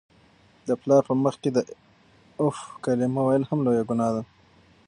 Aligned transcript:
د 0.67 0.69
پلار 0.81 1.01
په 1.09 1.13
مخ 1.23 1.35
کي 1.41 1.49
د 1.53 1.57
"اف" 2.45 2.55
کلمه 2.83 3.21
ویل 3.23 3.43
هم 3.49 3.59
لویه 3.65 3.83
ګناه 3.89 4.09
ده. 4.15 4.21